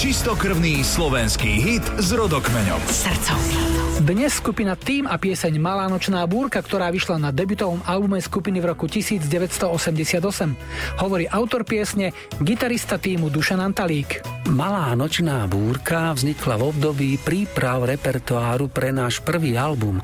[0.00, 2.80] Čistokrvný slovenský hit s rodokmeňom.
[2.88, 3.52] Srdcový.
[4.00, 8.72] Dnes skupina Tým a pieseň Malá nočná búrka, ktorá vyšla na debutovom albume skupiny v
[8.72, 11.04] roku 1988.
[11.04, 14.24] Hovorí autor piesne, gitarista týmu Dušan Antalík.
[14.48, 20.00] Malá nočná búrka vznikla v období príprav repertoáru pre náš prvý album.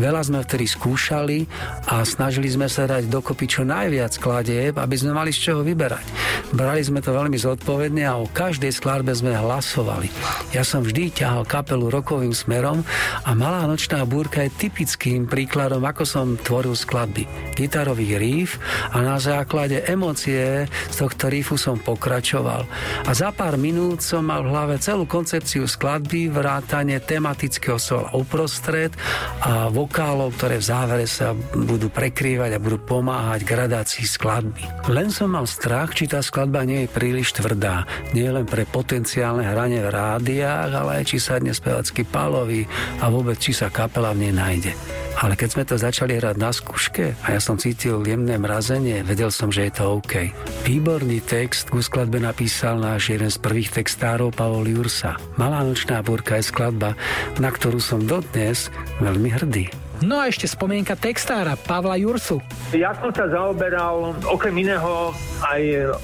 [0.00, 1.44] Veľa sme vtedy skúšali
[1.92, 6.23] a snažili sme sa dať dokopy čo najviac skladieb, aby sme mali z čoho vyberať.
[6.54, 10.06] Brali sme to veľmi zodpovedne a o každej skladbe sme hlasovali.
[10.54, 12.86] Ja som vždy ťahal kapelu rokovým smerom
[13.26, 17.26] a Malá nočná búrka je typickým príkladom, ako som tvoril skladby.
[17.58, 18.62] Gitarový riff
[18.94, 22.70] a na základe emócie z tohto riffu som pokračoval.
[23.02, 28.94] A za pár minút som mal v hlave celú koncepciu skladby, vrátanie tematického sola uprostred
[29.42, 34.86] a vokálov, ktoré v závere sa budú prekrývať a budú pomáhať gradácii skladby.
[34.86, 37.84] Len som mal strach, či tá skladba nie je príliš tvrdá.
[38.16, 42.64] Nie len pre potenciálne hranie v rádiách, ale aj či sadne spevacký pálový
[43.02, 44.72] a vôbec vôbec, či sa kapela v nej nájde.
[45.14, 49.32] Ale keď sme to začali hrať na skúške a ja som cítil jemné mrazenie, vedel
[49.32, 50.28] som, že je to OK.
[50.68, 55.16] Výborný text ku skladbe napísal náš jeden z prvých textárov Pavol Jursa.
[55.40, 56.98] Malá nočná búrka je skladba,
[57.40, 58.68] na ktorú som dodnes
[59.00, 59.83] veľmi hrdý.
[60.04, 62.36] No a ešte spomienka textára Pavla Jursu.
[62.76, 65.62] Ja som sa zaoberal okrem iného aj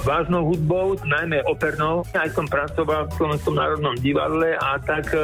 [0.08, 2.00] vážnou hudbou, najmä opernou.
[2.16, 5.20] Aj som pracoval v Slovenskom národnom divadle a tak e,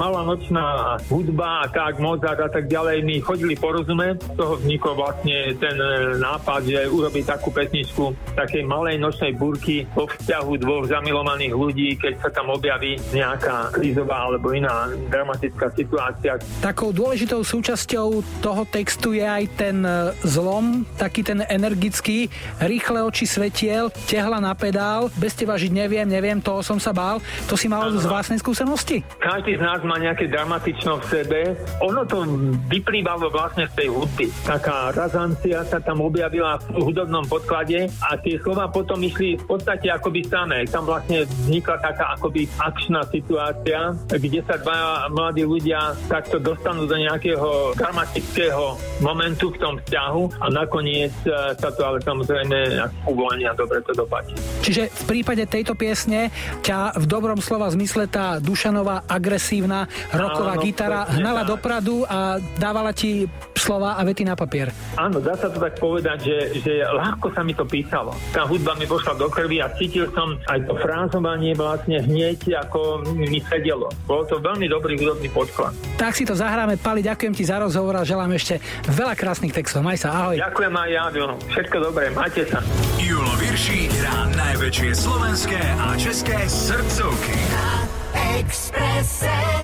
[0.00, 4.24] malá nočná hudba a tak Mozart a tak ďalej mi chodili porozumieť.
[4.24, 9.84] Z toho vznikol vlastne ten e, nápad, že urobiť takú pesničku takej malej nočnej burky
[9.92, 16.40] vo vzťahu dvoch zamilovaných ľudí, keď sa tam objaví nejaká krízová alebo iná dramatická situácia.
[16.64, 22.28] Takou dôležitou súčasťou súčasťou toho textu je aj ten e, zlom, taký ten energický,
[22.60, 27.18] rýchle oči svetiel, tehla na pedál, bez teba žiť neviem, neviem, toho som sa bál.
[27.48, 29.02] To si mal z vlastnej skúsenosti?
[29.18, 31.40] Každý z nás má nejaké dramatično v sebe.
[31.82, 32.22] Ono to
[32.68, 34.26] vyplývalo vlastne z tej hudby.
[34.44, 39.88] Taká razancia sa tam objavila v hudobnom podklade a tie slova potom išli v podstate
[39.88, 40.68] akoby samé.
[40.68, 46.96] Tam vlastne vznikla taká akoby akčná situácia, kde sa dva mladí ľudia takto dostanú do
[46.98, 47.72] nejakého
[48.04, 53.96] dramatického momentu v tom vzťahu a nakoniec e, sa to ale samozrejme uvolania dobre to
[53.96, 54.36] dopadne.
[54.60, 56.28] Čiže v prípade tejto piesne
[56.60, 61.50] ťa v dobrom slova zmysle tá Dušanová agresívna roková no, gitara hnala tak.
[61.56, 63.24] dopradu a dávala ti
[63.64, 64.68] slova a vety na papier.
[65.00, 68.12] Áno, dá sa to tak povedať, že, že ľahko sa mi to písalo.
[68.36, 73.00] Tá hudba mi pošla do krvi a cítil som aj to frázovanie vlastne hneď ako
[73.16, 73.88] mi sedelo.
[74.04, 75.72] Bolo to veľmi dobrý hudobný podklad.
[75.96, 78.60] Tak si to zahráme, Pali, ďakujem ti za rozhovor a želám ešte
[78.92, 79.80] veľa krásnych textov.
[79.80, 80.36] Maj sa, ahoj.
[80.36, 81.04] Ďakujem aj ja,
[81.48, 82.60] Všetko dobré, majte sa.
[83.00, 87.36] Julo Virší hrá najväčšie slovenské a české srdcovky.
[87.54, 87.94] Na
[88.34, 89.44] Expresse.